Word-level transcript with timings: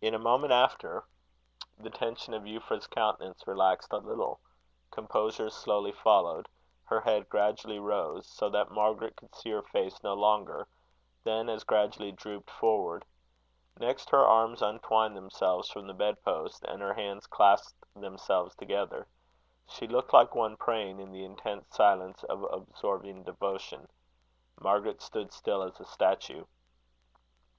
In 0.00 0.14
a 0.14 0.18
moment 0.18 0.50
after 0.54 1.04
the 1.76 1.90
tension 1.90 2.32
of 2.32 2.44
Euphra's 2.44 2.86
countenance 2.86 3.46
relaxed 3.46 3.92
a 3.92 3.98
little; 3.98 4.40
composure 4.90 5.50
slowly 5.50 5.92
followed; 5.92 6.48
her 6.84 7.02
head 7.02 7.28
gradually 7.28 7.78
rose, 7.78 8.26
so 8.26 8.48
that 8.48 8.70
Margaret 8.70 9.14
could 9.14 9.34
see 9.34 9.50
her 9.50 9.60
face 9.60 10.02
no 10.02 10.14
longer; 10.14 10.66
then, 11.24 11.50
as 11.50 11.64
gradually, 11.64 12.12
drooped 12.12 12.48
forward. 12.48 13.04
Next 13.78 14.08
her 14.08 14.24
arms 14.26 14.62
untwined 14.62 15.18
themselves 15.18 15.68
from 15.68 15.86
the 15.86 15.92
bed 15.92 16.22
post, 16.24 16.64
and 16.64 16.80
her 16.80 16.94
hands 16.94 17.26
clasped 17.26 17.84
themselves 17.94 18.56
together. 18.56 19.06
She 19.68 19.86
looked 19.86 20.14
like 20.14 20.34
one 20.34 20.56
praying 20.56 20.98
in 20.98 21.10
the 21.12 21.26
intense 21.26 21.68
silence 21.76 22.24
of 22.24 22.42
absorbing 22.44 23.24
devotion. 23.24 23.90
Margaret 24.58 25.02
stood 25.02 25.30
still 25.30 25.60
as 25.62 25.78
a 25.78 25.84
statue. 25.84 26.46